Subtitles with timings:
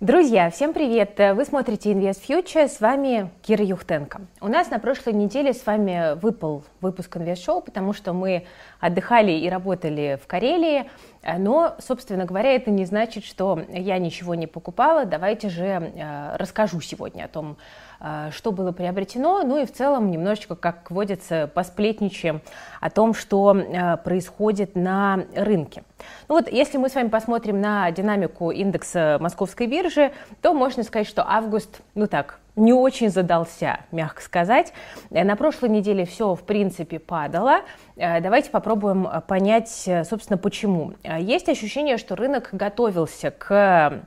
[0.00, 1.18] Друзья, всем привет!
[1.18, 4.20] Вы смотрите Invest Future, с вами Кира Юхтенко.
[4.42, 8.44] У нас на прошлой неделе с вами выпал выпуск Invest Show, потому что мы
[8.78, 10.90] отдыхали и работали в Карелии,
[11.38, 15.04] но, собственно говоря, это не значит, что я ничего не покупала.
[15.04, 17.56] Давайте же э, расскажу сегодня о том,
[18.00, 22.42] э, что было приобретено, ну и в целом немножечко, как водится, посплетничаем
[22.80, 25.82] о том, что э, происходит на рынке.
[26.28, 31.08] Ну вот, если мы с вами посмотрим на динамику индекса московской биржи, то можно сказать,
[31.08, 34.72] что август, ну так, не очень задался, мягко сказать.
[35.10, 37.60] Э, на прошлой неделе все, в принципе, падало.
[37.96, 40.94] Э, давайте попробуем понять, собственно, почему.
[41.02, 44.02] Э, есть ощущение, что рынок готовился к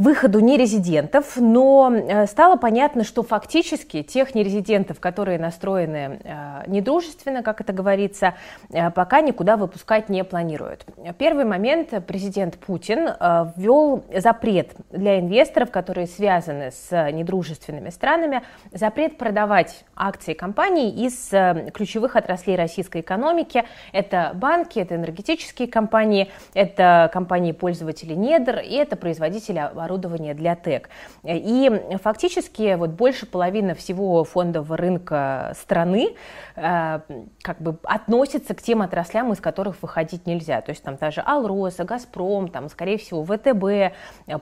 [0.00, 7.60] выходу нерезидентов, но э, стало понятно, что фактически тех нерезидентов, которые настроены э, недружественно, как
[7.60, 8.34] это говорится,
[8.70, 10.86] э, пока никуда выпускать не планируют.
[11.18, 13.10] Первый момент президент Путин
[13.56, 18.42] ввел запрет для инвесторов, которые связаны с недружественными странами,
[18.72, 21.30] запрет продавать акции компаний из
[21.72, 23.64] ключевых отраслей российской экономики.
[23.92, 30.88] Это банки, это энергетические компании, это компании-пользователи недр и это производители оборудования оборудование для ТЭК.
[31.24, 31.70] И
[32.02, 36.14] фактически вот больше половины всего фондового рынка страны
[36.56, 37.00] э,
[37.42, 40.60] как бы относится к тем отраслям, из которых выходить нельзя.
[40.60, 43.94] То есть там даже Алроса, Газпром, там, скорее всего, ВТБ,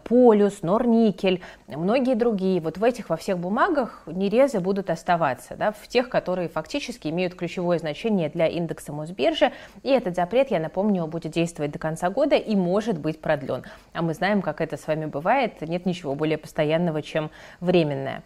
[0.05, 2.61] Полюс, Норникель, многие другие.
[2.61, 7.35] Вот в этих во всех бумагах нерезы будут оставаться, да, в тех, которые фактически имеют
[7.35, 9.53] ключевое значение для индекса Мосбиржи.
[9.83, 13.65] И этот запрет, я напомню, будет действовать до конца года и может быть продлен.
[13.93, 18.23] А мы знаем, как это с вами бывает бывает, нет ничего более постоянного, чем временное.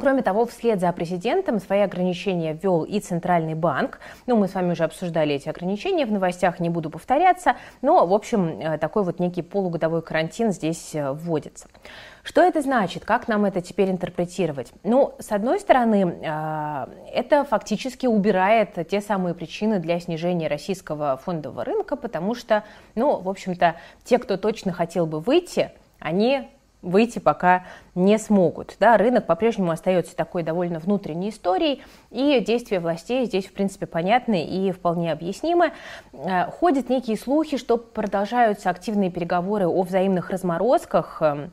[0.00, 4.00] Кроме того, вслед за президентом свои ограничения ввел и Центральный банк.
[4.26, 8.12] Ну, мы с вами уже обсуждали эти ограничения в новостях, не буду повторяться, но, в
[8.12, 11.68] общем, э, такой вот некий полугодовой карантин здесь э, вводится.
[12.22, 13.04] Что это значит?
[13.04, 14.72] Как нам это теперь интерпретировать?
[14.82, 21.64] Ну, с одной стороны, э, это фактически убирает те самые причины для снижения российского фондового
[21.64, 25.70] рынка, потому что, ну, в общем-то, те, кто точно хотел бы выйти,
[26.02, 26.48] они
[26.82, 27.64] выйти пока
[27.94, 28.76] не смогут.
[28.80, 34.44] Да, рынок по-прежнему остается такой довольно внутренней историей, и действия властей здесь, в принципе, понятны
[34.44, 35.72] и вполне объяснимы.
[36.12, 41.52] Э, ходят некие слухи, что продолжаются активные переговоры о взаимных разморозках эм,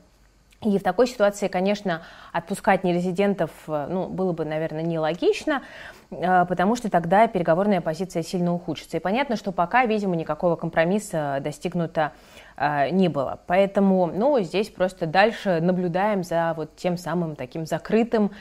[0.61, 2.01] и в такой ситуации, конечно,
[2.33, 8.53] отпускать нерезидентов э, ну, было бы, наверное, нелогично, э, потому что тогда переговорная позиция сильно
[8.53, 8.97] ухудшится.
[8.97, 12.13] И понятно, что пока, видимо, никакого компромисса достигнуто
[12.57, 13.39] э, не было.
[13.47, 18.31] Поэтому, ну, здесь просто дальше наблюдаем за вот тем самым таким закрытым,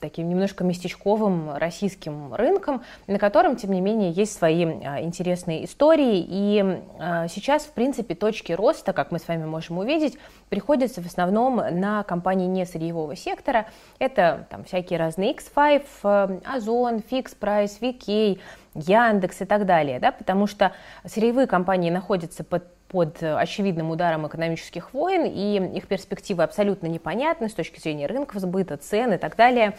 [0.00, 6.24] таким немножко местечковым российским рынком, на котором, тем не менее, есть свои интересные истории.
[6.26, 6.82] И
[7.28, 10.18] сейчас, в принципе, точки роста, как мы с вами можем увидеть,
[10.48, 13.66] приходятся в основном на компании не сырьевого сектора.
[13.98, 18.38] Это там всякие разные X5, э, Озон, Fix Price, VK,
[18.74, 20.72] Яндекс и так далее, да, потому что
[21.06, 27.54] сырьевые компании находятся под под очевидным ударом экономических войн, и их перспективы абсолютно непонятны с
[27.54, 29.78] точки зрения рынков сбыта, цен и так далее.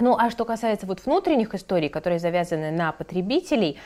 [0.00, 3.78] Ну, а что касается вот внутренних историй, которые завязаны на потребителей,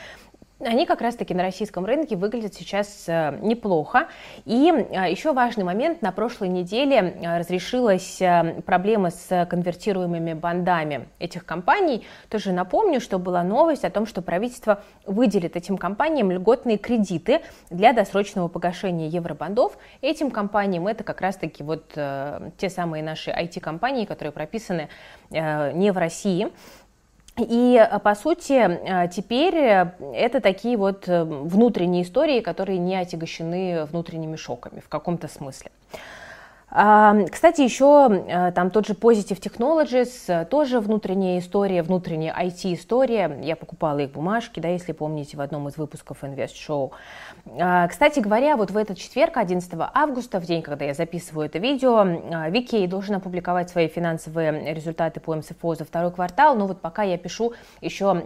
[0.65, 4.07] они как раз-таки на российском рынке выглядят сейчас э, неплохо.
[4.45, 8.21] И э, еще важный момент, на прошлой неделе э, разрешилась
[8.65, 12.05] проблема с конвертируемыми бандами этих компаний.
[12.29, 17.93] Тоже напомню, что была новость о том, что правительство выделит этим компаниям льготные кредиты для
[17.93, 19.77] досрочного погашения евробандов.
[20.01, 24.89] Этим компаниям это как раз-таки вот те самые наши IT-компании, которые прописаны
[25.29, 26.51] не в России.
[27.37, 33.85] И, э, по сути, э, теперь э, это такие вот внутренние истории, которые не отягощены
[33.85, 35.71] внутренними шоками в каком-то смысле.
[36.73, 43.41] Кстати, еще э, там тот же Positive Technologies, э, тоже внутренняя история, внутренняя IT-история.
[43.43, 46.91] Я покупала их бумажки, да, если помните, в одном из выпусков Invest Show.
[47.89, 52.03] Кстати говоря, вот в этот четверг, 11 августа, в день, когда я записываю это видео,
[52.49, 57.17] Вики должен опубликовать свои финансовые результаты по МСФО за второй квартал, но вот пока я
[57.17, 58.23] пишу, еще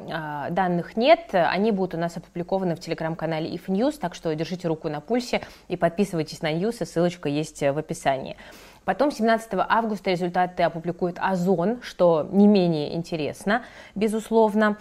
[0.51, 4.87] данных нет, они будут у нас опубликованы в телеграм-канале If News, так что держите руку
[4.87, 8.36] на пульсе и подписывайтесь на News, ссылочка есть в описании.
[8.85, 13.63] Потом 17 августа результаты опубликует Озон, что не менее интересно,
[13.95, 14.77] безусловно.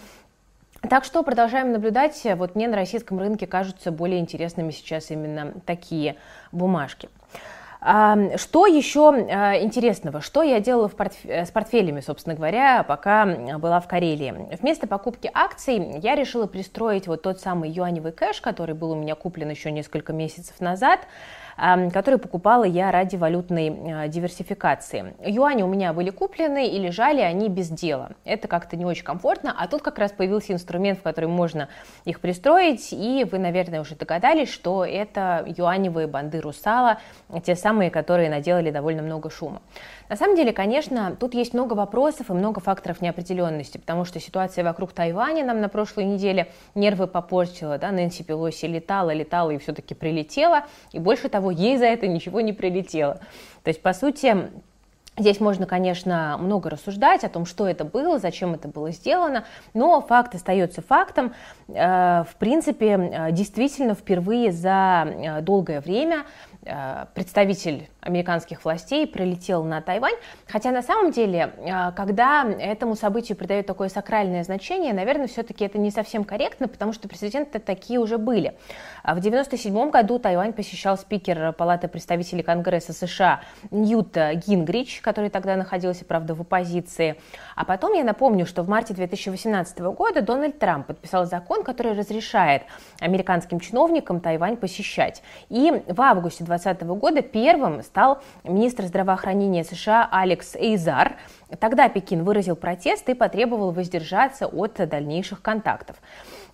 [0.89, 2.21] Так что продолжаем наблюдать.
[2.37, 6.17] Вот мне на российском рынке кажутся более интересными сейчас именно такие
[6.53, 7.09] бумажки.
[7.81, 10.21] Что еще а, интересного?
[10.21, 11.25] Что я делала портф...
[11.25, 13.27] с портфелями, собственно говоря, пока
[13.59, 14.57] была в Карелии?
[14.61, 19.15] Вместо покупки акций я решила пристроить вот тот самый юаневый кэш, который был у меня
[19.15, 21.01] куплен еще несколько месяцев назад.
[21.57, 25.15] Которые покупала я ради валютной диверсификации.
[25.25, 28.11] Юани у меня были куплены и лежали они без дела.
[28.25, 31.69] Это как-то не очень комфортно, а тут как раз появился инструмент, в который можно
[32.05, 36.99] их пристроить, и вы, наверное, уже догадались, что это юаневые банды Русала,
[37.45, 39.63] те самые, которые наделали довольно много шума.
[40.09, 44.65] На самом деле, конечно, тут есть много вопросов и много факторов неопределенности, потому что ситуация
[44.65, 49.95] вокруг Тайваня нам на прошлой неделе нервы попортила, да, Нэнси Пелоси летала, летала и все-таки
[49.95, 53.21] прилетела, и больше того, ей за это ничего не прилетело.
[53.65, 54.51] То есть, по сути,
[55.19, 60.03] Здесь можно, конечно, много рассуждать о том, что это было, зачем это было сделано, но
[60.03, 61.33] факт остается фактом.
[61.69, 66.25] Э, в принципе, э, действительно, впервые за э, долгое время
[67.15, 70.15] представитель американских властей прилетел на Тайвань.
[70.47, 75.79] Хотя на самом деле, э, когда этому событию придают такое сакральное значение, наверное, все-таки это
[75.79, 78.57] не совсем корректно, потому что прецеденты такие уже были.
[79.03, 85.57] А в 1997 году Тайвань посещал спикер Палаты представителей Конгресса США Ньют Гингрич, который тогда
[85.57, 87.17] находился, правда, в оппозиции.
[87.55, 92.63] А потом я напомню, что в марте 2018 года Дональд Трамп подписал закон, который разрешает
[93.01, 95.23] американским чиновникам Тайвань посещать.
[95.49, 101.17] И в августе 2020 года первым стал министр здравоохранения США Алекс Эйзар.
[101.59, 105.97] Тогда Пекин выразил протест и потребовал воздержаться от дальнейших контактов.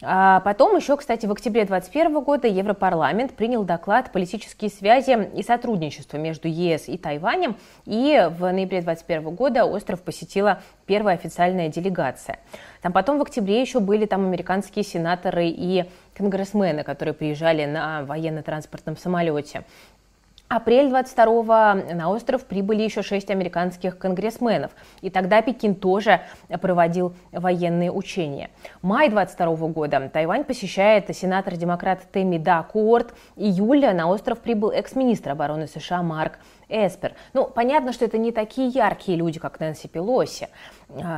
[0.03, 6.17] А потом еще, кстати, в октябре 2021 года Европарламент принял доклад «Политические связи и сотрудничество
[6.17, 7.57] между ЕС и Тайванем»,
[7.87, 12.39] и в ноябре 2021 года остров посетила первая официальная делегация.
[12.83, 18.97] Там потом в октябре еще были там американские сенаторы и конгрессмены, которые приезжали на военно-транспортном
[18.97, 19.65] самолете.
[20.55, 26.21] Апрель 22 на остров прибыли еще шесть американских конгрессменов, и тогда Пекин тоже
[26.61, 28.51] проводил военные учения.
[28.83, 33.15] Май 22 года Тайвань посещает сенатор-демократ Тэмми Дакуорт.
[33.35, 36.39] Июля на остров прибыл экс-министр обороны США Марк
[36.69, 37.15] Эспер.
[37.33, 40.49] Ну, понятно, что это не такие яркие люди, как Нэнси Пелоси,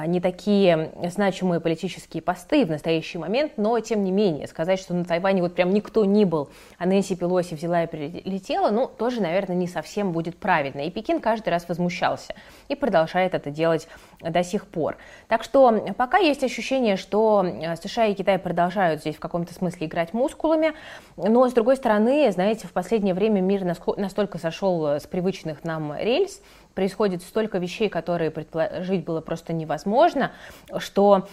[0.07, 5.05] не такие значимые политические посты в настоящий момент, но тем не менее, сказать, что на
[5.05, 6.49] Тайване вот прям никто не был,
[6.79, 10.83] а Нэнси Пелоси взяла и прилетела, ну, тоже, наверное, не совсем будет правильно.
[10.83, 12.35] И Пекин каждый раз возмущался
[12.69, 13.89] и продолжает это делать
[14.21, 14.97] до сих пор.
[15.29, 17.45] Так что пока есть ощущение, что
[17.83, 20.73] США и Китай продолжают здесь в каком-то смысле играть мускулами,
[21.17, 23.65] но, с другой стороны, знаете, в последнее время мир
[23.97, 26.41] настолько сошел с привычных нам рельс,
[26.75, 30.33] происходит столько вещей, которые предположить было просто невозможно,
[30.79, 31.29] что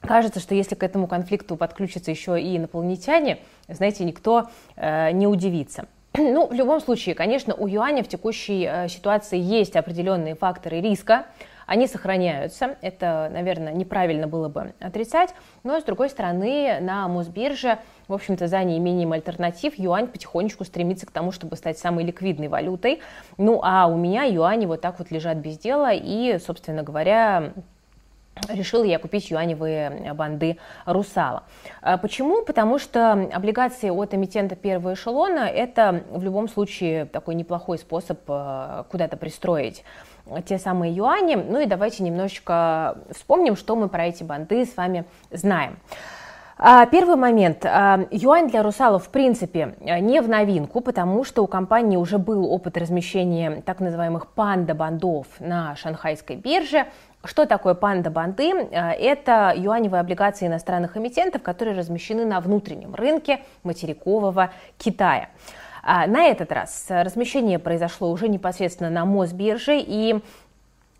[0.00, 3.38] кажется, что если к этому конфликту подключатся еще и инопланетяне,
[3.68, 5.86] знаете, никто э, не удивится.
[6.16, 11.26] Ну, в любом случае, конечно, у юаня в текущей э, ситуации есть определенные факторы риска,
[11.66, 12.76] они сохраняются.
[12.82, 15.34] Это, наверное, неправильно было бы отрицать.
[15.62, 17.78] Но, с другой стороны, на Мосбирже,
[18.08, 23.00] в общем-то, за неимением альтернатив, юань потихонечку стремится к тому, чтобы стать самой ликвидной валютой.
[23.38, 25.92] Ну, а у меня юани вот так вот лежат без дела.
[25.92, 27.52] И, собственно говоря,
[28.48, 31.44] решила я купить юаневые банды «Русала».
[31.82, 32.42] А почему?
[32.44, 38.84] Потому что облигации от эмитента первого эшелона– это в любом случае такой неплохой способ э,
[38.90, 39.84] куда-то пристроить
[40.46, 41.36] те самые юани.
[41.36, 45.78] Ну и давайте немножечко вспомним, что мы про эти банды с вами знаем.
[46.56, 47.64] А, первый момент.
[47.66, 52.50] А, юань для русалов в принципе не в новинку, потому что у компании уже был
[52.50, 56.86] опыт размещения так называемых панда-бандов на шанхайской бирже.
[57.24, 58.68] Что такое панда-банды?
[58.72, 65.30] А, это юаневые облигации иностранных эмитентов, которые размещены на внутреннем рынке материкового Китая.
[65.86, 70.18] А, на этот раз размещение произошло уже непосредственно на Мосбирже, и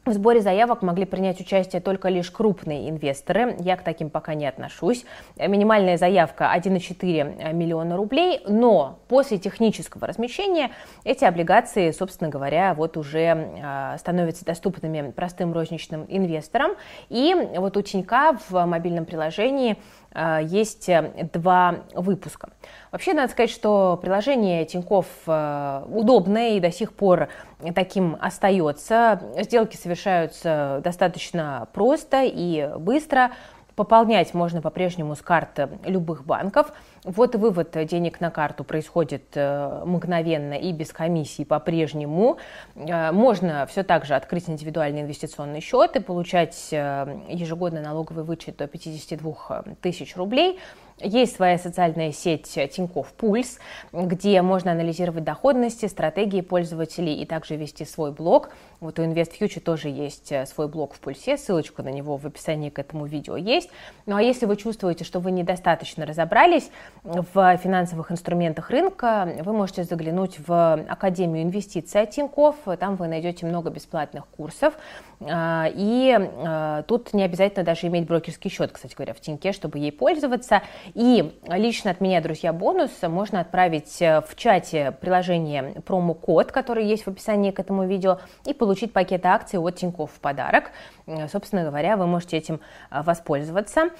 [0.04, 3.56] в сборе заявок могли принять участие только лишь крупные инвесторы.
[3.60, 5.06] Я к таким пока не отношусь.
[5.38, 10.72] Минимальная заявка 1,4 миллиона рублей, но после технического размещения
[11.04, 16.72] эти облигации, собственно говоря, вот уже а, становятся доступными простым розничным инвесторам.
[17.08, 19.78] И вот у Тинька в мобильном приложении
[20.14, 20.88] есть
[21.32, 22.50] два выпуска.
[22.92, 27.28] Вообще, надо сказать, что приложение Тиньков э, удобное и до сих пор
[27.74, 29.20] таким остается.
[29.38, 33.32] Сделки совершаются достаточно просто и быстро.
[33.74, 36.72] Пополнять можно по-прежнему с карт любых банков.
[37.04, 42.38] Вот вывод денег на карту происходит э, мгновенно и без комиссии по-прежнему.
[42.74, 48.66] Э, можно все так же открыть индивидуальный инвестиционный счет и получать ежегодный налоговый вычет до
[48.66, 50.58] 52 тысяч рублей.
[51.00, 53.58] Есть своя социальная сеть Тинькофф Пульс,
[53.92, 58.50] где можно анализировать доходности, стратегии пользователей и также вести свой блог.
[58.78, 62.70] Вот у InvestFuture тоже есть э, свой блог в Пульсе, ссылочка на него в описании
[62.70, 63.70] к этому видео есть.
[64.06, 66.70] Ну а если вы чувствуете, что вы недостаточно разобрались
[67.02, 73.46] в финансовых инструментах рынка, вы можете заглянуть в Академию инвестиций от Тинькофф, там вы найдете
[73.46, 74.74] много бесплатных курсов,
[75.20, 79.78] а, и а, тут не обязательно даже иметь брокерский счет, кстати говоря, в Тиньке, чтобы
[79.78, 80.62] ей пользоваться.
[80.92, 87.04] И лично от меня, друзья, бонус можно отправить э, в чате приложение промокод, который есть
[87.04, 90.70] в описании к этому видео, и получить пакет акций от Тинькофф в подарок.
[91.30, 92.60] Собственно говоря, вы можете этим
[92.90, 93.90] а, воспользоваться.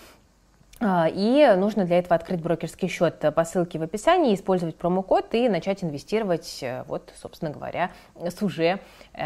[0.81, 5.49] А, и нужно для этого открыть брокерский счет по ссылке в описании, использовать промокод и
[5.49, 8.81] начать инвестировать, э, вот, собственно говоря, с уже
[9.13, 9.25] э,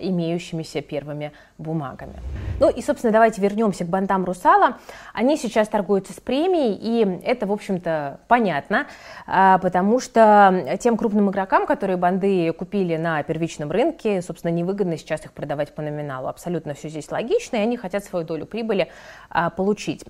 [0.00, 2.14] имеющимися первыми бумагами.
[2.58, 4.78] Ну и, собственно, давайте вернемся к бандам Русала.
[5.14, 8.88] Они сейчас торгуются с премией, и это, в общем-то, понятно,
[9.28, 15.24] э, потому что тем крупным игрокам, которые банды купили на первичном рынке, собственно, невыгодно сейчас
[15.24, 16.26] их продавать по номиналу.
[16.26, 18.88] Абсолютно все здесь логично, и они хотят свою долю прибыли
[19.32, 20.04] э, получить.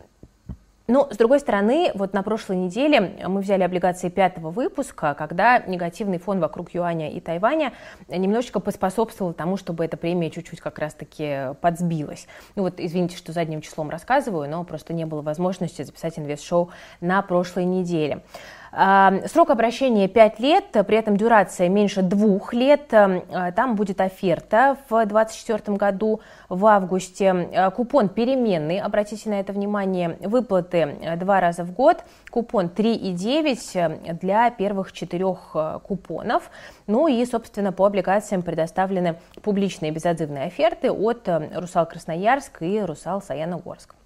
[0.88, 6.18] Но, с другой стороны, вот на прошлой неделе мы взяли облигации пятого выпуска, когда негативный
[6.18, 7.74] фон вокруг юаня и Тайваня
[8.08, 12.26] немножечко поспособствовал тому, чтобы эта премия чуть-чуть как раз-таки подсбилась.
[12.56, 16.70] Ну вот, извините, что задним числом рассказываю, но просто не было возможности записать инвест-шоу
[17.02, 18.22] на прошлой неделе.
[18.70, 22.92] Срок обращения 5 лет, при этом дюрация меньше двух лет.
[22.92, 26.20] А, там будет оферта в 2024 году
[26.50, 27.30] в августе.
[27.30, 30.18] А, купон переменный, обратите на это внимание.
[30.20, 32.04] Выплаты два раза в год.
[32.30, 36.50] Купон 3,9 для первых четырех купонов.
[36.86, 43.97] Ну и, собственно, по облигациям предоставлены публичные безотзывные оферты от Русал Красноярск и Русал Саяногорск.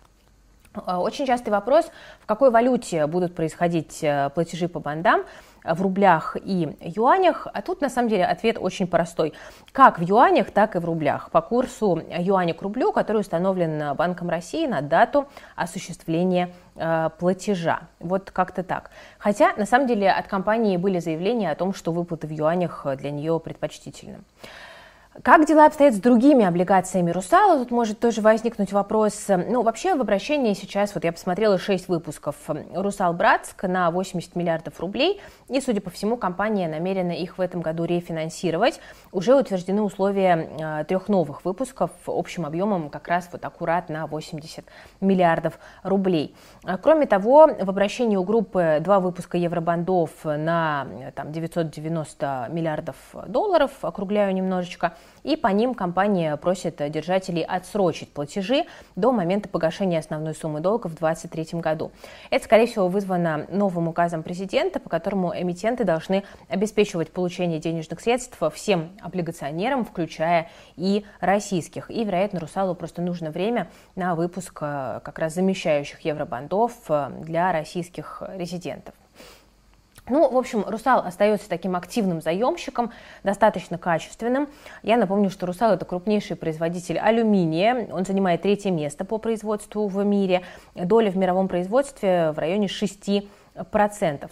[0.75, 5.23] Э, очень частый вопрос, в какой валюте будут происходить э, платежи по бандам,
[5.65, 9.33] в рублях и юанях, а тут на самом деле ответ очень простой.
[9.71, 11.31] Как в юанях, так и в рублях.
[11.31, 17.83] По курсу юаня к рублю, который установлен Банком России на дату осуществления э, платежа.
[18.01, 18.91] Вот как-то так.
[19.19, 23.13] Хотя, на самом деле, от компании были заявления о том, что выплаты в юанях для
[23.13, 24.19] нее предпочтительны.
[25.21, 27.59] Как дела обстоят с другими облигациями Русала?
[27.59, 29.27] Тут может тоже возникнуть вопрос.
[29.29, 32.35] Ну, вообще в обращении сейчас, вот я посмотрела 6 выпусков
[32.75, 37.61] Русал Братск на 80 миллиардов рублей, и, судя по всему, компания намерена их в этом
[37.61, 38.81] году рефинансировать.
[39.13, 44.65] Уже утверждены условия э, трех новых выпусков общим объемом как раз вот аккурат на 80
[45.03, 46.35] миллиардов рублей.
[46.83, 54.33] Кроме того, в обращении у группы два выпуска евробандов на там, 990 миллиардов долларов, округляю
[54.33, 58.65] немножечко, и по ним компания просит держателей отсрочить платежи
[58.97, 61.93] до момента погашения основной суммы долга в 2023 году.
[62.31, 68.39] Это, скорее всего, вызвано новым указом президента, по которому эмитенты должны обеспечивать получение денежных средств
[68.53, 71.91] всем облигационерам, включая и российских.
[71.91, 77.53] И, вероятно, Русалу просто нужно время на выпуск э, как раз замещающих евробандов э, для
[77.53, 78.95] российских резидентов.
[80.09, 82.91] Ну, в общем, Русал остается таким активным заемщиком,
[83.23, 84.49] достаточно качественным.
[84.83, 87.87] Я напомню, что Русал это крупнейший производитель алюминия.
[87.93, 90.43] Он занимает третье место по производству в мире.
[90.75, 93.29] Доля в мировом производстве в районе 6%.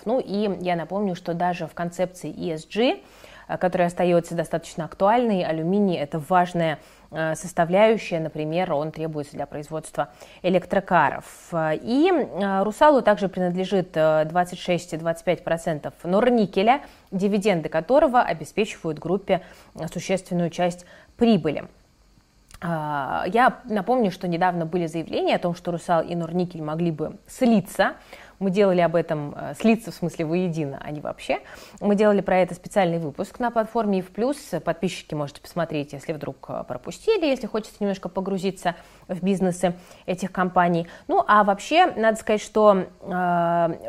[0.04, 3.04] Ну и я напомню, что даже в концепции ESG,
[3.46, 10.10] э, которая остается достаточно актуальной, алюминий это важная составляющая, например, он требуется для производства
[10.42, 11.24] электрокаров.
[11.52, 19.42] И э, Русалу также принадлежит 26-25% э, норникеля, дивиденды которого обеспечивают группе
[19.92, 20.86] существенную часть
[21.16, 21.64] прибыли.
[22.62, 27.94] Я напомню, что недавно были заявления о том, что Русал и Норникель могли бы слиться.
[28.40, 31.40] Мы делали об этом, э, слиться в смысле воедино, а не вообще.
[31.78, 34.38] Мы делали про это специальный выпуск на платформе и в плюс.
[34.64, 38.76] Подписчики можете посмотреть, если вдруг э, пропустили, если хочется немножко погрузиться
[39.08, 39.74] в бизнесы
[40.06, 40.88] этих компаний.
[41.06, 43.06] Ну, а вообще, надо сказать, что э,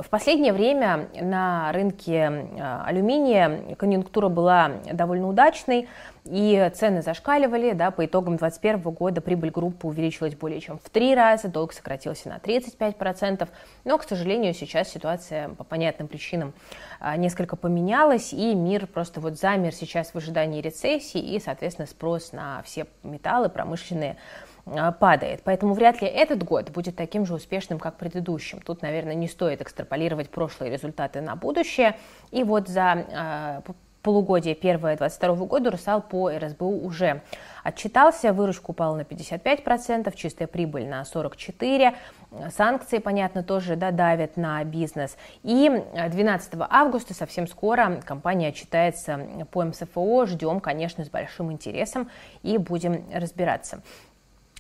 [0.01, 5.88] в последнее время на рынке э, алюминия конъюнктура была довольно удачной
[6.25, 11.16] и цены зашкаливали, да, по итогам 2021 года прибыль группы увеличилась более чем в три
[11.16, 13.48] раза, долг сократился на 35%,
[13.86, 16.54] но, к сожалению, сейчас ситуация по понятным причинам
[17.00, 22.34] а, несколько поменялась, и мир просто вот замер сейчас в ожидании рецессии, и, соответственно, спрос
[22.34, 24.18] на все металлы промышленные
[24.66, 25.42] а, падает.
[25.44, 28.62] Поэтому вряд ли этот год будет таким же успешным, как предыдущим.
[28.62, 31.98] Тут, наверное, не стоит экстраполировать прошлые результаты на будущее.
[32.30, 33.62] И вот за а,
[34.01, 37.22] полугодие первое 2022 года Русал по РСБУ уже
[37.63, 41.93] отчитался, выручка упала на 55%, чистая прибыль на 44%,
[42.50, 45.17] санкции, понятно, тоже да, давят на бизнес.
[45.43, 49.20] И 12 августа, совсем скоро, компания отчитается
[49.51, 52.10] по МСФО, ждем, конечно, с большим интересом
[52.41, 53.81] и будем разбираться.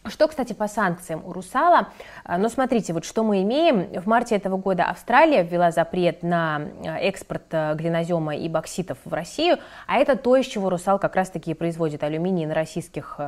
[0.05, 1.89] Что, кстати, по санкциям у Русала?
[2.23, 4.01] А, ну, смотрите, вот что мы имеем.
[4.01, 9.13] В марте этого года Австралия ввела запрет на а, экспорт а, глинозема и бокситов в
[9.13, 13.19] Россию, а это то, из чего Русал как раз-таки производит алюминий на российских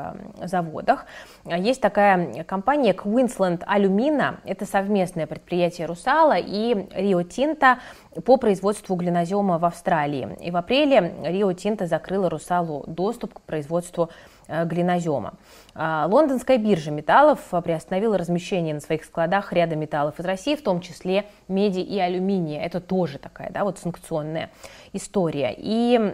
[0.42, 1.06] заводах.
[1.46, 7.78] Есть такая компания Queensland Alumina, это совместное предприятие Русала и Rio Tinto
[8.26, 10.38] по производству глинозема в Австралии.
[10.42, 14.10] И в апреле Rio Tinto закрыла Русалу доступ к производству Э,
[14.48, 15.36] глинозема.
[15.76, 20.82] А, лондонская биржа металлов приостановила размещение на своих складах ряда металлов из России, в том
[20.82, 22.62] числе меди и алюминия.
[22.64, 24.50] Это тоже такая да, вот санкционная
[24.94, 25.54] история.
[25.58, 26.14] И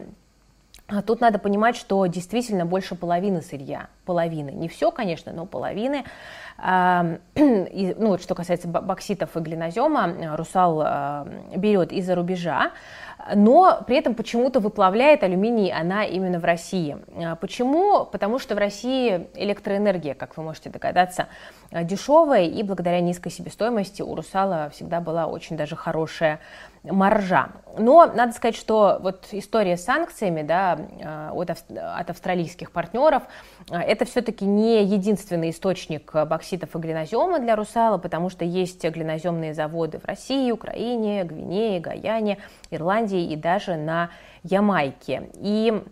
[1.05, 6.03] Тут надо понимать, что действительно больше половины сырья, половины, не все, конечно, но половины,
[6.57, 12.71] а, и, ну, вот что касается бокситов и глинозема, Русал берет из-за рубежа,
[13.35, 16.97] но при этом почему-то выплавляет алюминий она именно в России.
[17.15, 18.05] А, почему?
[18.05, 21.27] Потому что в России электроэнергия, как вы можете догадаться,
[21.71, 26.39] а, дешевая, и благодаря низкой себестоимости у «Русала» всегда была очень даже хорошая
[26.83, 27.49] маржа.
[27.77, 33.23] Но надо сказать, что вот история с санкциями да, а, от, от австралийских партнеров,
[33.69, 39.99] это все-таки не единственный источник бокситов и глинозема для «Русала», потому что есть глиноземные заводы
[39.99, 42.39] в России, Украине, Гвинее, Гаяне,
[42.71, 44.09] Ирландии и даже на
[44.43, 45.29] Ямайке.
[45.35, 45.83] И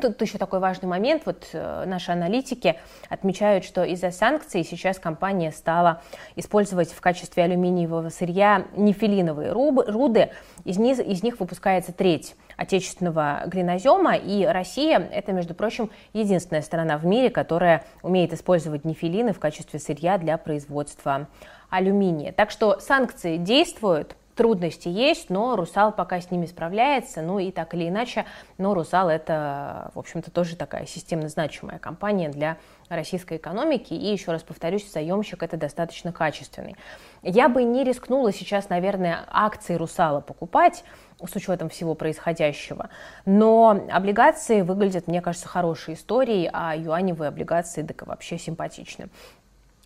[0.00, 1.22] Тут еще такой важный момент.
[1.26, 2.76] Вот э, наши аналитики
[3.08, 6.02] отмечают, что из-за санкций сейчас компания стала
[6.36, 10.30] использовать в качестве алюминиевого сырья нефилиновые руды.
[10.64, 16.98] Из них, из них выпускается треть отечественного глинозема, и Россия– это, между прочим, единственная страна
[16.98, 21.28] в мире, которая умеет использовать нефилины в качестве сырья для производства
[21.70, 22.32] алюминия.
[22.32, 27.74] Так что санкции действуют, трудности есть, но Русал пока с ними справляется, ну и так
[27.74, 28.24] или иначе,
[28.56, 32.56] но Русал это, в общем-то, тоже такая системно значимая компания для
[32.88, 36.76] российской экономики, и еще раз повторюсь, заемщик это достаточно качественный.
[37.22, 40.84] Я бы не рискнула сейчас, наверное, акции Русала покупать,
[41.22, 42.88] с учетом всего происходящего.
[43.26, 49.10] Но облигации выглядят, мне кажется, хорошей историей, а юаневые облигации так вообще симпатичны.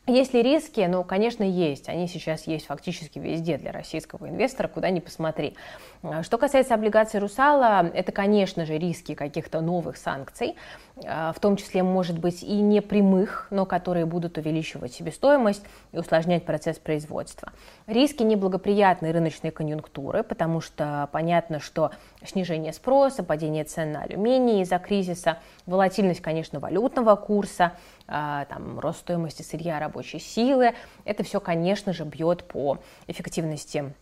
[0.06, 0.80] Есть ли риски?
[0.82, 1.88] Ну, конечно, есть.
[1.88, 5.54] Они сейчас есть фактически везде для российского инвестора, куда ни посмотри.
[6.02, 10.56] А, что касается облигаций «Русала», это, конечно же, риски каких-то новых санкций,
[11.06, 15.62] а, в том числе, может быть, и не прямых, но которые будут увеличивать себестоимость
[15.92, 17.54] и усложнять процесс производства.
[17.86, 21.92] Риски неблагоприятной рыночной конъюнктуры, потому что понятно, что
[22.26, 27.72] снижение спроса, падение цен на алюминий из-за кризиса, волатильность, конечно, валютного курса,
[28.06, 33.92] а, там, рост стоимости сырья рабочей силы, это все, конечно же, бьет по эффективности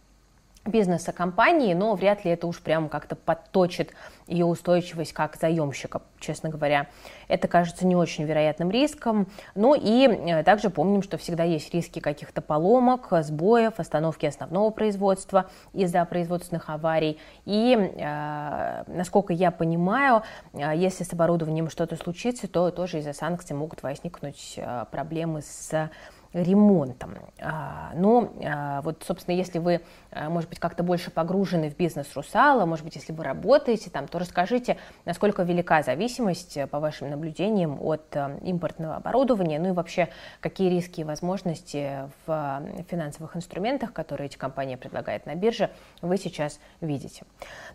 [0.64, 3.92] бизнеса компании, но вряд ли это уж прям как-то подточит
[4.29, 6.87] ее устойчивость как заемщика, честно говоря.
[7.27, 9.27] Это кажется не очень вероятным риском.
[9.55, 15.51] Ну и э, также помним, что всегда есть риски каких-то поломок, сбоев, остановки основного производства
[15.72, 17.18] из-за производственных аварий.
[17.44, 20.22] И, э, насколько я понимаю,
[20.53, 24.59] э, если с оборудованием что-то случится, то тоже из-за санкций могут возникнуть
[24.90, 25.90] проблемы с
[26.33, 27.14] ремонтом.
[27.40, 32.14] А, но а, вот, собственно, если вы, а, может быть, как-то больше погружены в бизнес
[32.14, 37.79] Русала, может быть, если вы работаете там, то расскажите, насколько велика зависимость, по вашим наблюдениям,
[37.81, 40.09] от импортного оборудования, ну и вообще,
[40.40, 46.61] какие риски и возможности в финансовых инструментах, которые эти компании предлагают на бирже, вы сейчас
[46.81, 47.25] видите.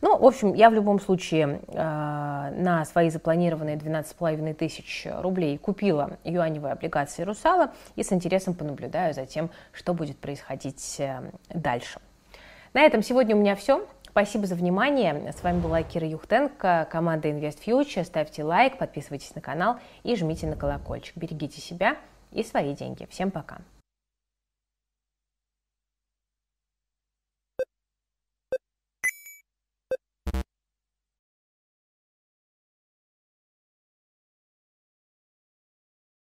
[0.02, 6.74] Ну, в общем, я в любом случае на свои запланированные 12,5 тысяч рублей купила юаневые
[6.74, 11.99] облигации Русала и с интересом интересом понаблюдаю за тем, что будет происходить э, дальше.
[12.73, 13.86] На этом сегодня у меня все.
[14.10, 15.31] Спасибо за внимание.
[15.31, 18.03] С вами была Кира Юхтенко, команда Invest Future.
[18.03, 21.15] Ставьте лайк, подписывайтесь на канал и жмите на колокольчик.
[21.17, 21.97] Берегите себя
[22.31, 23.07] и свои деньги.
[23.10, 23.57] Всем пока.